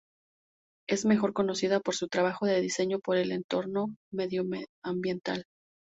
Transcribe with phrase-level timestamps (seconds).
[0.89, 5.45] Es mejor conocida por su trabajo de diseño por el entorno medioambiental.